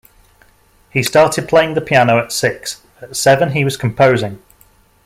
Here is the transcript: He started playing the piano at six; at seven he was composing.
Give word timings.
He 0.89 1.03
started 1.03 1.47
playing 1.47 1.75
the 1.75 1.79
piano 1.79 2.17
at 2.17 2.31
six; 2.31 2.81
at 3.03 3.15
seven 3.15 3.51
he 3.51 3.63
was 3.63 3.77
composing. 3.77 4.41